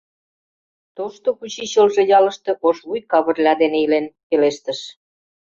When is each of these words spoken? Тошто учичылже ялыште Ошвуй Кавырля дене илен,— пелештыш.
Тошто 0.97 1.27
учичылже 1.43 2.03
ялыште 2.17 2.51
Ошвуй 2.67 3.01
Кавырля 3.11 3.53
дене 3.61 3.77
илен,— 3.85 4.05
пелештыш. 4.27 4.79